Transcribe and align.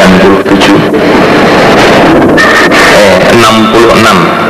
eh 0.00 0.40
66 3.36 4.49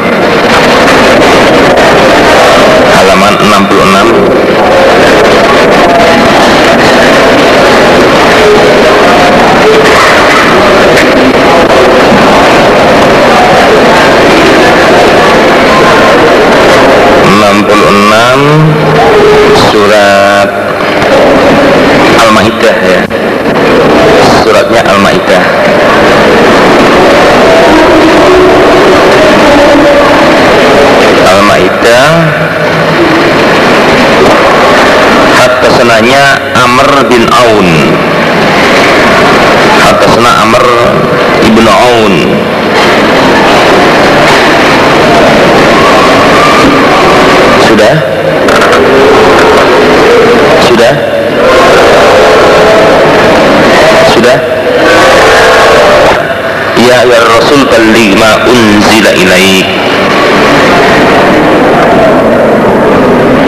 Ya 56.81 57.05
ya 57.05 57.21
Rasul 57.29 57.61
balligh 57.69 58.17
ma 58.17 58.31
unzila 58.49 59.13
ilaik. 59.13 59.67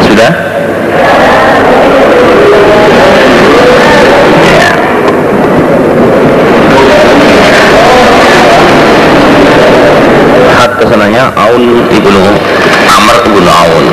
Sudah? 0.04 0.32
Ya. 4.44 4.70
Hatta 10.60 10.84
sananya 10.84 11.32
Aun 11.32 11.88
ibnu 11.88 12.22
Amr 12.92 13.16
ibnu 13.32 13.48
Aun 13.48 13.84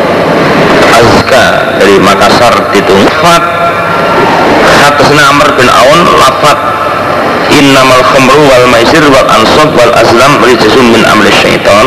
Azka 0.90 1.46
dari 1.80 1.96
Makassar 2.04 2.54
ditungfat 2.76 3.44
Hatta 4.84 5.04
sana 5.08 5.24
Amr 5.32 5.48
bin 5.56 5.70
Innamal 7.70 8.02
khamru 8.02 8.42
wal 8.50 8.66
maisir 8.74 9.06
wal 9.14 9.30
ansab 9.30 9.70
wal 9.78 9.94
azlam 9.94 10.42
rijasum 10.42 10.90
min 10.90 11.06
amri 11.06 11.30
syaitan. 11.30 11.86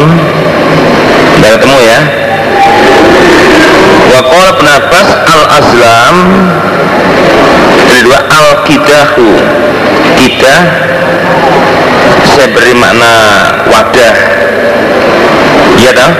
Udah 1.42 1.50
ketemu 1.58 1.78
ya? 1.83 1.98
Wa 4.14 4.20
qala 4.22 4.75
al 5.27 5.44
azlam 5.58 6.16
Dari 7.91 8.00
dua 8.06 8.20
al 8.30 8.62
kidahu. 8.62 9.27
Kidah 10.22 10.62
Saya 12.30 12.47
beri 12.55 12.78
makna 12.78 13.14
wadah. 13.66 14.14
Iya 15.83 15.91
dong 15.98 16.14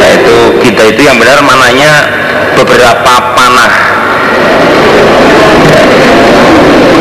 Nah 0.00 0.08
itu 0.16 0.36
kita 0.64 0.82
itu 0.90 1.00
yang 1.04 1.16
benar 1.20 1.38
mananya 1.44 1.92
beberapa 2.56 3.14
panah 3.36 3.72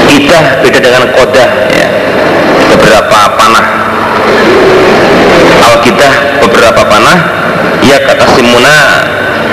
Kita 0.09 0.39
beda 0.61 0.80
dengan 0.83 1.03
kodah 1.16 1.50
ya. 1.72 1.88
Beberapa 2.75 3.20
panah 3.39 3.66
Al 5.64 5.76
kita 5.81 6.09
beberapa 6.44 6.81
panah 6.86 7.17
Ya 7.81 7.98
kata 8.03 8.26
Simuna 8.36 8.77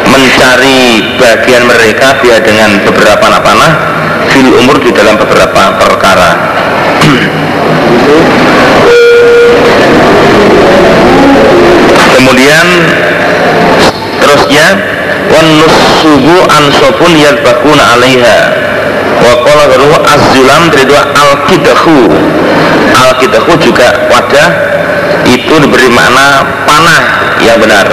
mencari 0.06 1.02
bagian 1.18 1.66
dia 2.36 2.44
dengan 2.44 2.68
beberapa 2.84 3.16
panah-panah 3.16 3.72
fil 4.28 4.52
umur 4.60 4.76
di 4.84 4.92
dalam 4.92 5.16
beberapa 5.16 5.72
perkara. 5.80 6.36
Kemudian 11.96 12.66
terusnya 14.20 14.66
wan 15.32 15.48
nusubu 15.48 16.36
ansofun 16.52 17.12
yadbakuna 17.16 17.96
alaiha. 17.96 18.38
Wa 19.16 19.32
qala 19.40 19.72
gharu 19.72 19.96
az-zulam 19.96 20.68
dari 20.76 20.84
dua 20.92 21.08
al-kidahu. 21.16 21.98
Al-kidahu 23.00 23.52
juga 23.64 24.12
wadah 24.12 24.48
itu 25.24 25.54
diberi 25.56 25.88
makna 25.88 26.44
panah 26.68 27.00
yang 27.40 27.56
benar. 27.56 27.88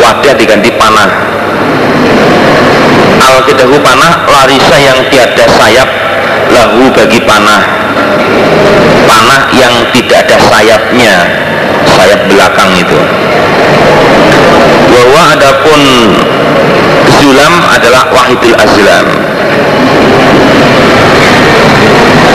Wadah 0.00 0.32
diganti 0.40 0.72
panah 0.80 1.31
al-kidahu 3.22 3.76
panah 3.82 4.26
larisa 4.26 4.76
yang 4.78 4.98
tiada 5.08 5.46
sayap 5.46 5.88
lahu 6.50 6.90
bagi 6.90 7.20
panah. 7.22 7.62
Panah 9.06 9.42
yang 9.54 9.74
tidak 9.94 10.26
ada 10.26 10.36
sayapnya 10.50 11.14
sayap 11.86 12.20
belakang 12.26 12.70
itu. 12.74 12.98
Bahwa 14.92 15.20
adapun 15.36 15.80
zulam 17.20 17.54
adalah 17.70 18.02
wahidul 18.12 18.56
azlam. 18.58 19.06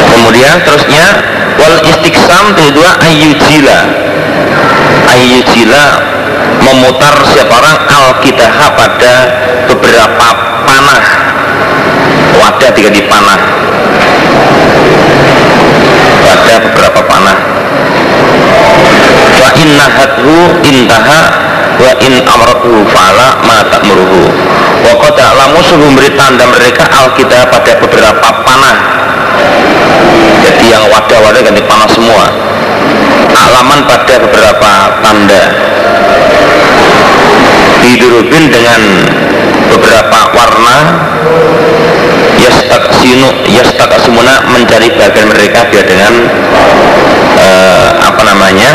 Kemudian 0.08 0.56
terusnya 0.66 1.08
wal 1.58 1.78
istiqsam 1.84 2.46
kedua 2.56 2.90
ayyujila. 3.04 3.80
Ayyujila 5.08 5.86
memutar 6.68 7.16
siapa 7.32 7.54
orang 7.54 7.78
al 7.88 8.06
pada 8.76 9.14
beberapa 9.72 10.47
panah 10.68 11.02
wadah 12.36 12.70
diganti 12.76 13.02
panah 13.08 13.40
pada 16.28 16.54
beberapa 16.68 17.00
panah 17.08 17.38
wa 19.40 19.50
inna 19.56 19.86
hadhu 19.88 20.36
intaha 20.68 21.22
wa 21.78 21.94
in 22.04 22.14
amratuhu 22.26 22.84
fa'ala 22.90 23.38
ma 23.46 23.62
ta'muruhu. 23.70 24.22
Wa 24.82 24.94
qad 24.98 25.14
ta'lamu 25.14 25.62
sungguh 25.62 25.94
beri 25.94 26.12
tanda 26.18 26.50
mereka 26.50 26.90
alkitab 26.90 27.54
pada 27.54 27.78
beberapa 27.78 28.28
panah 28.42 28.78
jadi 30.48 30.66
yang 30.74 30.86
wadah-wadah 30.90 31.42
ganti 31.44 31.62
panah 31.66 31.90
semua. 31.90 32.26
Alaman 33.38 33.86
pada 33.86 34.16
beberapa 34.22 34.72
tanda. 35.04 35.44
Didurubin 37.84 38.50
dengan 38.50 38.82
beberapa 39.72 40.20
warna 40.34 40.78
yastak 42.38 42.84
sinu 43.02 43.30
yastak 43.50 43.92
semuna 44.02 44.44
mencari 44.52 44.94
bagian 44.96 45.28
mereka 45.28 45.68
biar 45.68 45.86
dengan 45.86 46.14
eh, 47.38 47.88
apa 48.02 48.22
namanya 48.24 48.72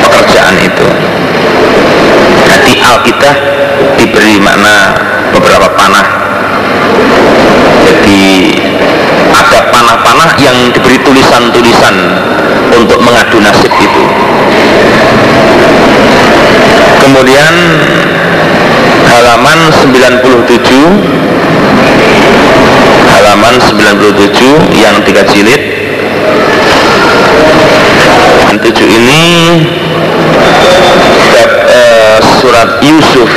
pekerjaan 0.00 0.56
itu. 0.62 0.86
Nanti 2.48 2.72
Alkitab 2.82 3.36
diberi 4.00 4.40
makna 4.42 4.96
beberapa 5.34 5.68
panah. 5.76 6.06
Jadi 7.86 8.22
ada 9.30 9.58
panah-panah 9.70 10.30
yang 10.42 10.56
diberi 10.74 10.98
tulisan-tulisan 11.00 11.94
untuk 12.74 12.98
mengadu 13.02 13.38
nasib 13.42 13.72
itu. 13.78 14.04
Kemudian 17.00 17.54
halaman 19.10 19.58
97 19.74 20.22
halaman 23.10 23.54
97 23.58 24.78
yang 24.78 24.96
tiga 25.02 25.22
jilid. 25.26 25.62
Yang 28.46 28.56
tujuh 28.70 28.86
ini 28.86 29.22
bab, 31.34 31.50
eh, 31.66 32.18
surat 32.38 32.70
Yusuf. 32.86 33.30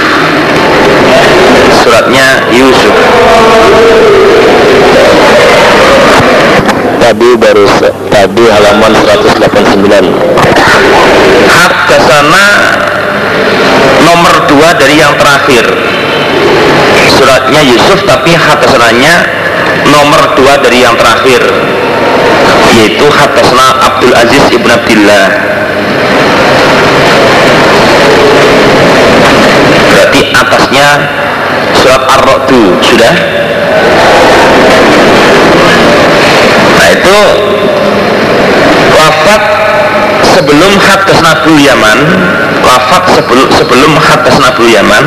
Suratnya 1.83 2.27
Yusuf. 2.53 2.95
Tadi 7.01 7.29
baru 7.35 7.65
tadi 8.07 8.45
halaman 8.47 8.93
189 8.95 10.07
hak 11.51 11.73
ke 11.91 11.97
sana 11.99 12.45
nomor 14.01 14.35
dua 14.49 14.69
dari 14.79 14.97
yang 14.97 15.13
terakhir. 15.19 15.65
Suratnya 17.13 17.61
Yusuf 17.61 18.01
tapi 18.09 18.33
hak 18.33 18.65
ke 18.65 18.67
sananya 18.73 19.15
nomor 19.85 20.33
dua 20.33 20.57
dari 20.63 20.81
yang 20.81 20.97
terakhir 20.97 21.41
yaitu 22.73 23.05
Hatasna 23.05 23.67
Abdul 23.85 24.13
Aziz 24.17 24.43
Ibn 24.49 24.69
Abdillah. 24.71 25.25
Berarti 29.93 30.21
atasnya 30.33 30.87
surat 31.77 32.03
Ar-Ra'du 32.17 32.63
sudah? 32.81 33.13
Nah 36.73 36.87
itu 36.89 37.17
lafat 38.93 39.43
sebelum 40.33 40.73
haddas 40.81 41.19
Nabul 41.21 41.59
Yaman 41.61 41.99
lafat 42.63 43.03
sebelum 43.19 43.47
sebelum 43.51 43.91
haddas 43.99 44.35
Nabul 44.39 44.71
Yaman. 44.71 45.05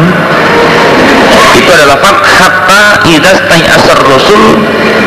Itu 1.57 1.71
adalah 1.73 1.97
lafat 1.97 2.17
hatta 2.21 2.83
idas 3.09 3.41
asar 3.49 3.99
rasul 4.05 4.61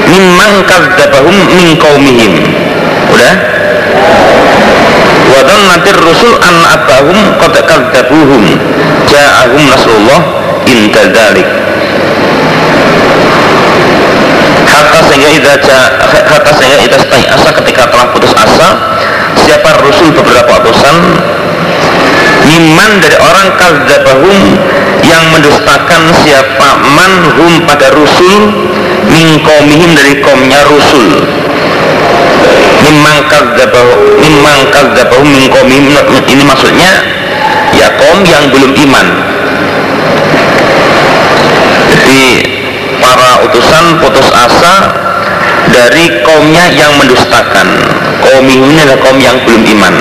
mimman 0.10 0.66
kadzabahum 0.66 1.36
min 1.54 1.78
qaumihim. 1.78 2.34
Udah? 3.14 3.36
Wadon 5.30 5.62
nanti 5.70 5.94
rasul 5.94 6.34
an 6.42 6.56
abahum 6.74 7.20
qad 7.38 7.54
kadzabuhum 7.70 8.44
ja'ahum 9.06 9.62
nasrullah 9.70 10.22
inta 10.66 11.06
dzalik. 11.14 11.48
Hatta 14.70 15.00
sehingga 15.06 15.30
ida 15.38 15.54
hatta 16.10 16.52
sehingga 16.58 16.78
ida 16.82 16.98
asa 17.30 17.50
ketika 17.62 17.90
telah 17.94 18.08
putus 18.10 18.34
asa 18.34 18.70
siapa 19.46 19.70
rasul 19.82 20.14
beberapa 20.14 20.62
utusan 20.66 20.96
iman 22.50 22.92
dari 22.98 23.18
orang 23.22 23.48
kadzabahum 23.56 24.38
yang 25.06 25.24
mendustakan 25.30 26.02
siapa 26.26 26.70
manhum 26.98 27.54
pada 27.70 27.94
rusul 27.94 28.50
min 29.10 29.38
kaumihim 29.46 29.92
dari 29.94 30.18
kaumnya 30.22 30.66
rusul. 30.66 31.06
Mimman 32.80 33.18
kadzabahum 33.30 34.00
mimman 34.18 34.60
kadzabahum 34.74 35.28
min 35.30 35.46
kaumihim 35.54 35.86
ini 36.30 36.44
maksudnya 36.44 36.92
ya 37.78 37.88
kaum 38.02 38.26
yang 38.26 38.50
belum 38.50 38.72
iman. 38.74 39.08
Jadi 41.90 42.22
para 42.98 43.46
utusan 43.46 43.86
putus 44.02 44.28
asa 44.34 44.76
dari 45.70 46.22
kaumnya 46.26 46.66
yang 46.74 46.98
mendustakan. 46.98 47.68
Kaum 48.20 48.46
ini 48.46 48.84
adalah 48.84 49.00
kaum 49.00 49.18
yang 49.22 49.38
belum 49.48 49.64
iman 49.64 49.96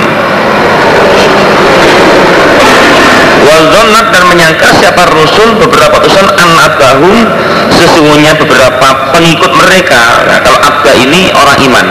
Wazonat 3.58 4.14
dan 4.14 4.22
menyangka 4.30 4.70
siapa 4.78 5.02
Rasul 5.10 5.58
beberapa 5.58 5.98
utusan 5.98 6.30
an-abahum 6.30 7.26
sesungguhnya 7.74 8.38
beberapa 8.38 9.10
pengikut 9.10 9.50
mereka. 9.50 10.22
Nah, 10.30 10.38
kalau 10.46 10.62
abda 10.62 10.92
ini 10.94 11.26
orang 11.34 11.58
iman. 11.66 11.86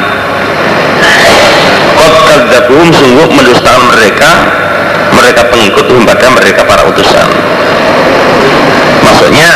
Qad 1.99 2.15
kadzabuhum 2.23 2.87
sungguh 2.95 3.27
mendustakan 3.35 3.83
mereka. 3.91 4.31
Mereka 5.11 5.41
pengikut 5.51 5.85
pada 6.07 6.27
mereka 6.39 6.63
para 6.63 6.87
utusan. 6.87 7.27
Maksudnya 9.03 9.51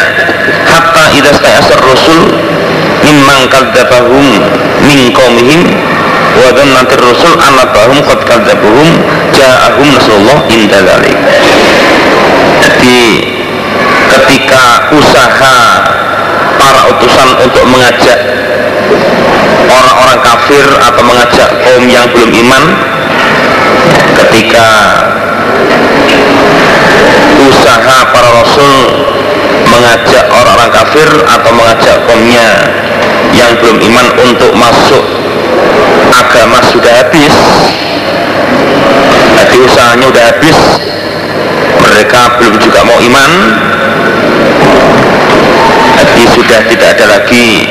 hatta 0.68 1.16
idza 1.16 1.32
asar 1.64 1.80
rasul 1.80 2.28
mimman 3.08 3.48
kadzabahum 3.48 4.26
min 4.84 5.16
qaumihim 5.16 5.64
nanti 6.76 6.96
rasul 7.00 7.34
annabahum 7.40 8.04
qad 8.04 8.20
kadzabuhum 8.28 8.90
ja'ahum 9.32 9.88
nasrullah 9.96 10.38
inda 10.52 10.80
dzalik 10.84 11.16
jadi 12.62 13.02
ketika 14.12 14.94
usaha 14.94 15.58
para 16.62 16.82
utusan 16.94 17.30
untuk 17.42 17.66
mengajak 17.66 18.20
orang-orang 19.66 20.20
kafir 20.22 20.66
atau 20.78 21.02
mengajak 21.02 21.50
kaum 21.66 21.84
yang 21.90 22.06
belum 22.14 22.30
iman 22.46 22.64
ketika 24.22 24.68
usaha 27.50 27.98
para 28.14 28.30
rasul 28.30 28.74
mengajak 29.66 30.26
orang-orang 30.30 30.72
kafir 30.76 31.10
atau 31.26 31.52
mengajak 31.56 31.98
kaumnya 32.06 32.48
yang 33.34 33.52
belum 33.58 33.78
iman 33.80 34.08
untuk 34.28 34.52
masuk 34.54 35.04
agama 36.14 36.60
sudah 36.70 36.94
habis 37.02 37.34
jadi 39.40 39.56
usahanya 39.64 40.06
sudah 40.12 40.24
habis 40.30 40.58
mereka 41.92 42.40
belum 42.40 42.56
juga 42.64 42.80
mau 42.88 43.00
iman. 43.04 43.32
Jadi 46.02 46.24
sudah 46.32 46.60
tidak 46.72 46.88
ada 46.98 47.06
lagi 47.20 47.68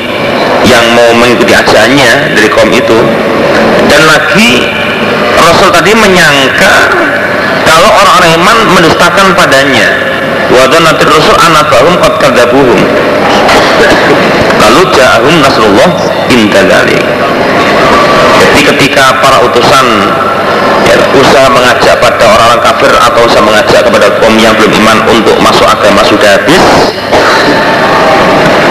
yang 0.68 0.84
mau 0.92 1.10
mengikuti 1.16 1.56
ajaannya 1.56 2.36
dari 2.36 2.48
kaum 2.52 2.68
itu. 2.68 2.98
Dan 3.88 4.02
lagi 4.04 4.68
Rasul 5.40 5.72
tadi 5.72 5.96
menyangka 5.96 6.74
kalau 7.64 7.90
orang-orang 7.96 8.30
iman 8.38 8.56
mendustakan 8.76 9.32
padanya. 9.34 9.88
Wadah 10.50 10.80
nanti 10.82 11.02
Rasul 11.06 11.34
anabahum 11.40 11.94
qad 12.02 12.14
lalu 14.60 14.82
ja'ahum 14.92 15.34
nasrullah 15.40 15.90
intadali 16.28 16.98
jadi 18.40 18.60
ketika 18.72 19.04
para 19.24 19.40
utusan 19.48 19.86
ya, 20.88 20.96
usaha 21.16 21.46
mengajak 21.50 21.94
pada 22.00 22.24
orang-orang 22.24 22.60
kafir 22.64 22.92
atau 22.94 23.20
usaha 23.26 23.42
mengajak 23.42 23.80
kepada 23.84 24.06
kaum 24.20 24.36
yang 24.38 24.54
belum 24.56 24.72
iman 24.84 24.98
untuk 25.12 25.36
masuk 25.42 25.66
agama 25.66 26.00
sudah 26.06 26.28
habis. 26.38 26.62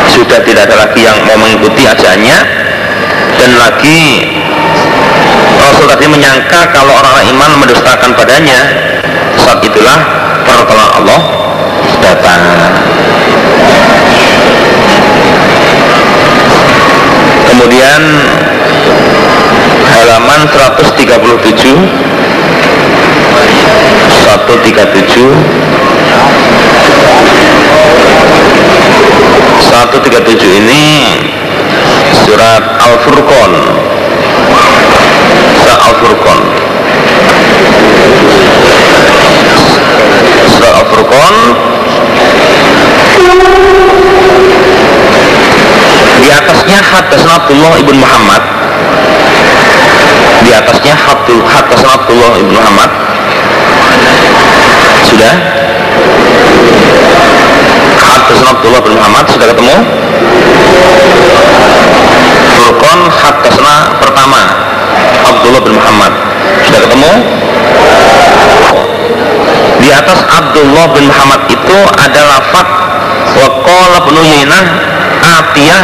Sudah 0.10 0.40
tidak 0.42 0.70
ada 0.70 0.90
lagi 0.90 1.06
yang 1.06 1.18
mau 1.28 1.38
mengikuti 1.38 1.86
ajaannya. 1.86 2.40
Dan 3.40 3.56
lagi 3.56 4.02
Rasul 5.60 5.88
tadi 5.88 6.06
menyangka 6.12 6.76
kalau 6.76 6.92
orang-orang 6.92 7.32
iman 7.36 7.52
mendustakan 7.64 8.12
padanya 8.16 8.60
saat 9.40 9.64
itulah 9.64 10.00
pertolongan 10.44 10.92
Allah 11.00 11.22
datang 12.04 12.42
kemudian 17.48 18.02
halaman 19.88 20.42
137 20.80 21.20
137 24.08 25.28
137 29.60 30.60
ini 30.64 30.88
surat 32.24 32.64
Al-Furqan. 32.80 33.52
Surat 35.60 35.80
Al-Furqan. 35.84 36.40
Surat 40.48 40.74
Al-Furqan. 40.80 41.36
Di 46.24 46.30
atasnya 46.32 46.80
hadasna 46.80 47.34
Abdullah 47.44 47.74
ibn 47.84 47.96
Muhammad 48.00 48.49
di 50.80 50.90
atasnya 50.92 51.36
hadasna 51.44 51.92
Abdullah 52.00 52.32
ibn 52.40 52.52
Muhammad. 52.56 52.90
Sudah? 55.10 55.34
Haddasan 58.00 58.48
Abdullah 58.48 58.82
bin 58.84 58.94
Muhammad 58.96 59.26
sudah 59.28 59.48
ketemu? 59.52 59.76
Furqan 62.50 63.00
Haddasna 63.10 63.76
pertama 64.00 64.42
Abdullah 65.28 65.62
bin 65.66 65.74
Muhammad. 65.76 66.14
Sudah 66.66 66.80
ketemu? 66.88 67.12
Di 69.80 69.90
atas 69.96 70.20
Abdullah 70.28 70.86
bin 70.96 71.08
Muhammad 71.08 71.42
itu 71.48 71.78
ada 71.96 72.22
lafad 72.28 72.68
wa 73.40 73.48
qala 73.64 73.98
bin 74.08 74.16
Uyainah 74.20 74.64
atiyah 75.24 75.84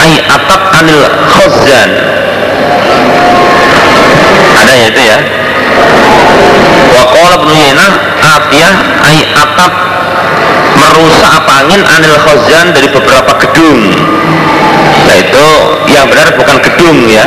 ay 0.00 0.12
atat 0.26 0.62
anil 0.80 1.02
khazan 1.28 1.90
ada 4.64 4.72
ya 4.76 4.86
itu 4.92 5.02
ya. 5.02 5.18
Wa 6.90 7.04
qala 7.08 7.34
bin 7.40 7.50
Uyainah 7.54 7.90
atiyah 8.20 8.74
ay 9.06 9.16
atat 9.32 9.72
merusak 10.76 11.30
apa 11.30 11.52
angin 11.64 11.82
anil 11.84 12.16
khazan 12.20 12.66
dari 12.76 12.88
beberapa 12.92 13.32
gedung. 13.40 13.80
Nah 15.06 15.16
itu 15.16 15.46
yang 15.90 16.06
benar 16.08 16.34
bukan 16.36 16.56
gedung 16.60 16.98
ya. 17.08 17.24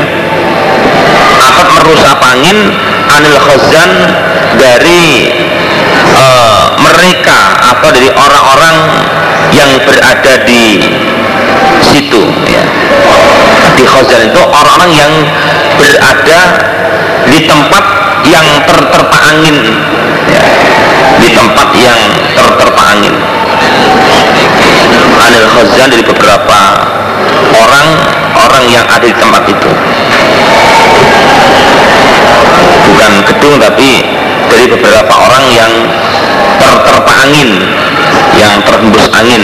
Atap 1.43 1.67
merusak 1.81 2.09
apa 2.17 2.25
angin 2.37 2.57
anil 3.11 3.37
khazan 3.41 3.91
dari 4.57 5.33
uh, 6.15 6.63
mereka 6.79 7.39
atau 7.73 7.89
dari 7.91 8.09
orang-orang 8.13 8.75
yang 9.53 9.69
berada 9.85 10.33
di 10.45 10.81
situ 11.83 12.23
ya. 12.49 12.63
di 13.73 13.85
khazan 13.85 14.29
itu 14.29 14.41
orang-orang 14.41 14.91
yang 14.93 15.13
berada 15.77 16.41
di 17.27 17.39
tempat 17.47 17.83
yang 18.27 18.47
terterpa 18.67 19.17
angin. 19.31 19.57
Ya. 20.23 20.43
di 21.19 21.29
tempat 21.35 21.67
yang 21.75 21.99
terterpa 22.35 22.81
angin. 22.95 23.13
Anil 25.23 25.47
khazan 25.47 25.87
dari 25.87 26.03
beberapa 26.03 26.59
orang 27.53 27.87
orang 28.35 28.63
yang 28.67 28.85
ada 28.87 29.03
di 29.03 29.15
tempat 29.15 29.43
itu. 29.47 29.71
Bukan 32.83 33.11
gedung 33.29 33.55
tapi 33.59 34.03
dari 34.51 34.65
beberapa 34.67 35.13
orang 35.15 35.45
yang 35.51 35.71
terterpa 36.59 37.11
angin 37.23 37.49
yang 38.35 38.53
terhembus 38.65 39.05
angin 39.13 39.43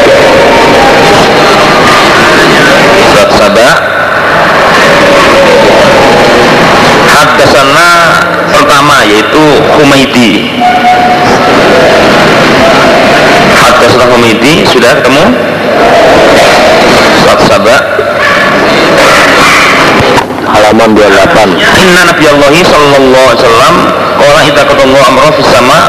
halaman 20.71 20.95
28 20.95 21.59
Inna 21.83 22.01
Nabi 22.07 22.23
Allah 22.31 22.55
sallallahu 22.63 23.27
alaihi 23.27 23.43
wasallam 23.43 23.75
qala 24.23 24.39
idza 24.47 24.63
qatallahu 24.71 25.03
amra 25.03 25.27
fis 25.35 25.49
sama 25.51 25.79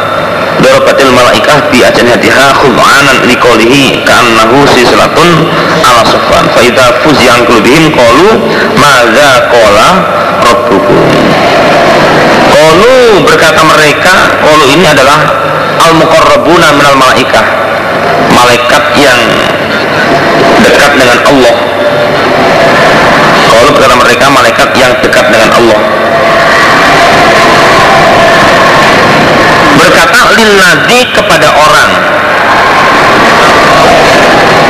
darabatil 0.59 1.13
malaikah 1.15 1.71
bi 1.71 1.87
ajnihatiha 1.87 2.47
khud'anan 2.59 3.23
liqaulihi 3.31 4.03
ka'annahu 4.03 4.67
silsilatun 4.75 5.31
ala 5.87 6.03
safan 6.03 6.45
fa 6.51 6.61
idza 6.67 6.87
fuzi'an 7.07 7.47
qulubihim 7.47 7.95
qalu 7.95 8.43
madza 8.75 9.31
qala 9.55 9.89
rabbukum? 10.51 10.99
Qalu 12.51 13.23
berkata 13.23 13.63
mereka 13.63 14.15
qalu 14.43 14.65
ini 14.67 14.87
adalah 14.91 15.19
al 15.79 15.95
muqarrabuna 15.95 16.75
minal 16.75 16.99
malaikah. 16.99 17.47
Malaikat 18.35 18.85
yang 18.99 19.21
dekat 20.65 20.93
dengan 20.99 21.21
Allah 21.31 21.55
mereka 24.03 24.27
malaikat 24.29 24.69
yang 24.75 24.93
dekat 24.99 25.27
dengan 25.31 25.51
Allah. 25.55 25.81
Berkata 29.79 30.21
lilladhi 30.37 31.01
kepada 31.15 31.49
orang. 31.55 31.91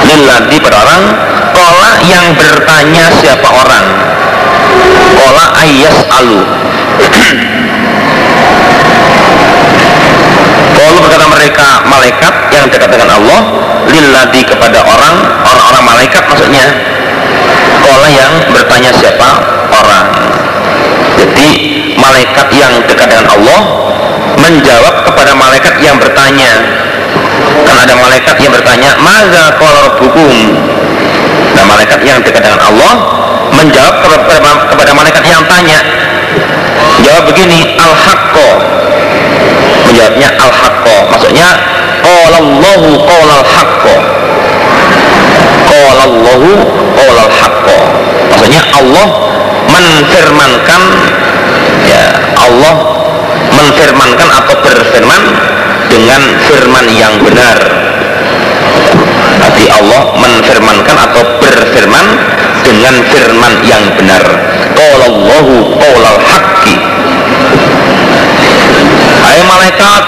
Lilladhi 0.07 0.57
pada 0.61 0.77
orang 0.85 1.03
kola 1.57 1.91
yang 2.07 2.27
bertanya 2.37 3.05
siapa 3.17 3.49
orang. 3.49 3.87
Kola 5.17 5.45
ayas 5.65 5.97
alu 6.21 6.43
kalau 10.93 10.99
berkata 11.09 11.27
mereka 11.31 11.69
malaikat 11.89 12.35
yang 12.53 12.67
dekat 12.69 12.91
dengan 12.93 13.17
Allah 13.17 13.41
lilladhi 13.89 14.43
kepada 14.45 14.85
orang 14.85 15.15
orang-orang 15.47 15.85
malaikat 15.89 16.23
maksudnya 16.29 16.67
kola 17.93 18.09
yang 18.09 18.33
bertanya 18.49 18.91
siapa? 18.97 19.31
Orang. 19.69 20.07
Jadi 21.21 21.49
malaikat 22.01 22.49
yang 22.57 22.73
dekat 22.89 23.13
dengan 23.13 23.29
Allah 23.29 23.61
menjawab 24.41 25.05
kepada 25.05 25.37
malaikat 25.37 25.77
yang 25.85 26.01
bertanya. 26.01 26.53
Kan 27.69 27.77
ada 27.85 27.93
malaikat 27.93 28.41
yang 28.41 28.49
bertanya 28.49 28.97
maza 29.05 29.61
kola 29.61 30.01
hukum 30.01 30.33
nah 31.53 31.69
malaikat 31.69 32.01
yang 32.01 32.17
dekat 32.25 32.41
dengan 32.41 32.65
Allah 32.65 32.95
menjawab 33.61 34.01
kepada, 34.73 34.97
malaikat 34.97 35.21
yang 35.29 35.45
tanya. 35.45 35.85
Jawab 37.05 37.29
begini 37.29 37.77
al 37.77 37.93
haqqo 37.93 38.49
menjawabnya 39.85 40.29
al 40.41 40.49
haqqo 40.49 40.97
maksudnya 41.13 41.49
qala 42.01 42.41
Allahu 42.41 42.89
qala 43.05 43.33
al 43.45 43.47
haqqo 43.47 44.22
qala 45.83 46.03
Allahu 46.07 46.51
qala 46.95 47.21
al 47.27 47.33
haqqo. 47.35 47.79
Maksudnya 48.31 48.63
Allah 48.79 49.07
menfirmankan 49.67 50.83
ya 51.91 52.05
Allah 52.39 52.75
menfirmankan 53.51 54.29
atau 54.31 54.55
berfirman 54.63 55.23
dengan 55.91 56.23
firman 56.47 56.87
yang 56.95 57.15
benar. 57.27 57.59
Berarti 59.43 59.65
Allah 59.75 60.03
menfirmankan 60.15 60.97
atau 61.11 61.23
berfirman 61.43 62.07
dengan 62.63 62.95
firman 63.11 63.53
yang 63.67 63.83
benar. 63.99 64.23
Qala 64.79 65.05
Allahu 65.11 65.55
qala 65.83 66.11
haqqi. 66.31 66.77
Hai 69.23 69.39
malaikat 69.43 70.05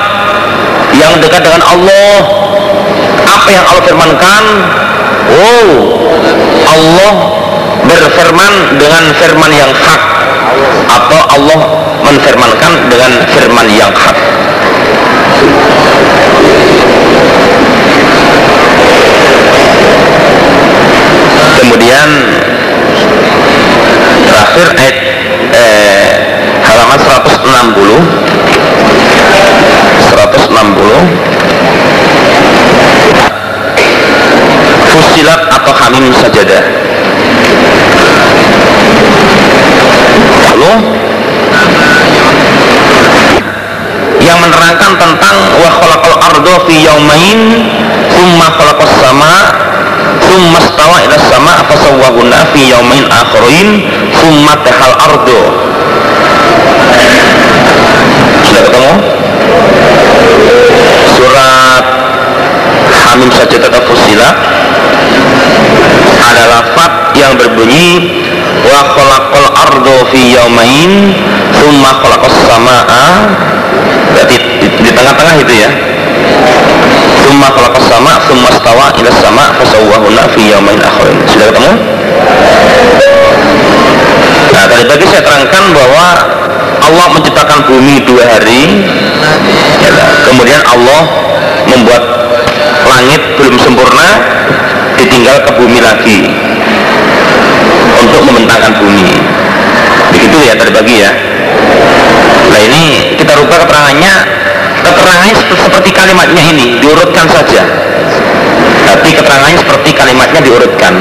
yang 0.94 1.18
dekat 1.18 1.42
dengan 1.42 1.62
Allah 1.66 2.14
apa 3.24 3.48
yang 3.50 3.64
Allah 3.66 3.82
firmankan 3.82 4.42
oh 5.34 5.70
Allah 6.64 7.12
berfirman 7.84 8.78
dengan 8.78 9.04
firman 9.18 9.52
yang 9.52 9.72
hak. 9.74 10.02
Atau 10.84 11.20
Allah 11.26 11.60
menfirmankan 12.06 12.72
dengan 12.88 13.12
firman 13.34 13.66
yang 13.74 13.92
hak. 13.92 14.16
Kemudian 21.64 22.08
terakhir 24.24 24.68
ayat 24.78 24.96
eh, 25.56 26.12
halaman 26.62 27.00
160 27.02 27.44
160 30.14 31.34
Fusilat 34.94 35.40
atau 35.50 35.72
Hamim 35.74 36.12
Sajadah 36.14 36.62
Lalu 40.44 40.72
yang 44.22 44.38
menerangkan 44.40 44.92
tentang 44.96 45.36
wa 45.58 45.70
khalaqal 45.74 46.16
ardo 46.16 46.53
fi 46.66 46.74
yaumain 46.84 47.40
thumma 48.12 48.46
khalaqas 48.56 48.92
sama 49.00 49.34
thumma 50.24 50.58
stawa 50.64 50.96
ila 51.04 51.16
sama 51.28 51.52
fasawwahunna 51.68 52.40
fi 52.52 52.60
yaumain 52.72 53.04
akharin 53.08 53.68
thumma 54.16 54.54
tahal 54.64 54.94
ardo 55.08 55.40
sudah 58.44 58.62
ketemu? 58.70 58.92
Surat 61.18 61.84
Hamim 62.94 63.30
saja 63.34 63.56
tetap 63.58 63.82
fusilat 63.88 64.36
ada 66.24 66.44
lafat 66.50 66.92
yang 67.18 67.34
berbunyi 67.34 68.22
wa 68.64 68.80
khalaqal 68.94 69.48
ardo 69.54 69.96
fi 70.14 70.38
yaumain 70.38 71.12
thumma 71.58 71.90
khalaqas 71.98 72.36
samaa. 72.46 73.10
Berarti 74.14 74.36
di 74.62 74.90
tengah-tengah 74.94 75.34
itu 75.42 75.54
ya 75.58 75.70
thumma 77.24 77.48
khalaqas 77.50 77.84
sama 77.88 78.12
thumma 78.28 78.48
stawa 78.52 78.86
ila 78.94 79.10
sama 79.18 79.44
fasawwahuna 79.58 80.22
fi 80.32 80.42
yaumain 80.52 80.80
akhirin 80.80 81.18
sudah 81.28 81.46
ketemu? 81.50 81.72
Nah 84.54 84.64
tadi 84.70 84.84
pagi 84.86 85.04
saya 85.10 85.22
terangkan 85.24 85.64
bahwa 85.74 86.06
Allah 86.84 87.06
menciptakan 87.16 87.58
bumi 87.66 88.04
dua 88.04 88.24
hari. 88.28 88.84
Ya, 89.80 89.90
kemudian 90.28 90.60
Allah 90.68 91.02
membuat 91.64 92.02
langit 92.84 93.20
belum 93.40 93.56
sempurna 93.56 94.08
ditinggal 95.00 95.42
ke 95.48 95.50
bumi 95.56 95.80
lagi 95.80 96.28
untuk 98.04 98.20
membentangkan 98.20 98.72
bumi. 98.78 99.10
Begitu 100.12 100.36
ya 100.44 100.54
terbagi 100.60 100.96
ya. 101.02 101.12
Nah 102.52 102.60
ini 102.60 103.16
kita 103.16 103.32
rubah 103.40 103.64
keterangannya 103.64 104.14
keterangannya 104.84 105.34
seperti 105.48 105.90
kalimatnya 105.96 106.42
ini 106.52 106.66
diurutkan 106.78 107.26
saja. 107.26 107.62
Tapi 108.84 109.08
keterangannya 109.16 109.58
seperti 109.64 109.90
kalimatnya 109.96 110.40
diurutkan. 110.44 110.92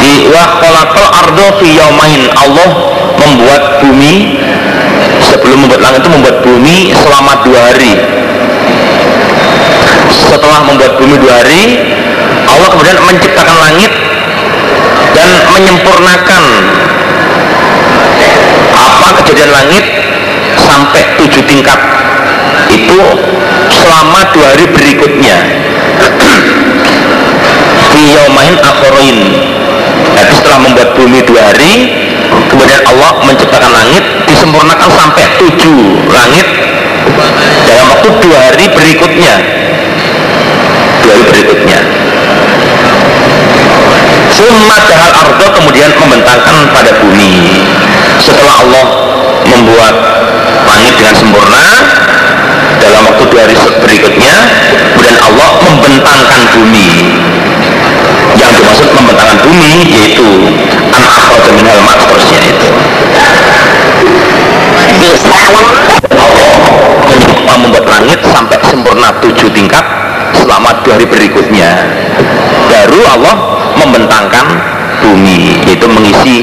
Di 0.00 0.30
wa 0.30 0.44
khalaqal 0.62 1.08
ardo 1.10 1.46
fi 1.58 1.68
yaumain 1.74 2.22
Allah 2.38 2.70
membuat 3.18 3.82
bumi 3.82 4.38
sebelum 5.26 5.66
membuat 5.66 5.82
langit 5.82 6.00
itu 6.06 6.10
membuat 6.14 6.36
bumi 6.46 6.94
selama 6.94 7.32
dua 7.42 7.60
hari. 7.72 7.92
Setelah 10.06 10.62
membuat 10.66 10.98
bumi 11.00 11.18
dua 11.18 11.42
hari 11.42 11.62
Allah 12.46 12.68
kemudian 12.70 12.98
menciptakan 13.02 13.56
langit 13.58 13.90
dan 15.16 15.30
menyempurnakan 15.58 16.42
apa 18.76 19.08
kejadian 19.22 19.50
langit 19.50 19.84
sampai 20.56 21.02
tujuh 21.18 21.42
tingkat 21.46 21.78
itu 22.70 23.00
selama 23.70 24.20
dua 24.34 24.46
hari 24.54 24.66
berikutnya. 24.70 25.36
Yaumain 28.16 28.56
akhorin. 28.60 29.18
Jadi 30.16 30.32
setelah 30.32 30.58
membuat 30.64 30.96
bumi 30.96 31.20
dua 31.24 31.52
hari 31.52 31.92
kemudian 32.48 32.80
Allah 32.88 33.20
menciptakan 33.24 33.72
langit 33.72 34.04
disempurnakan 34.28 34.88
sampai 34.88 35.24
tujuh 35.40 35.80
langit. 36.10 36.46
Dalam 37.66 37.86
waktu 37.96 38.08
dua 38.20 38.38
hari 38.50 38.64
berikutnya. 38.72 39.34
Dua 41.02 41.10
hari 41.14 41.24
berikutnya. 41.30 41.78
Summa 44.36 44.76
jahal 44.84 45.12
ardo 45.16 45.46
kemudian 45.56 45.90
membentangkan 45.96 46.68
pada 46.74 46.90
bumi. 47.00 47.64
Setelah 48.20 48.54
Allah 48.66 48.86
membuat 49.46 49.94
langit 50.66 50.92
dengan 50.98 51.14
sempurna 51.14 51.64
Allah 73.14 73.34
membentangkan 73.78 74.46
bumi 75.02 75.62
yaitu 75.66 75.86
mengisi 75.86 76.36